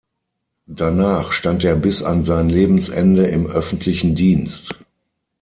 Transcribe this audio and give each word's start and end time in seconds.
Danach 0.65 1.31
stand 1.31 1.63
er 1.63 1.75
bis 1.75 2.01
an 2.01 2.23
sein 2.23 2.49
Lebensende 2.49 3.27
im 3.27 3.45
öffentlichen 3.45 4.15
Dienst. 4.15 4.73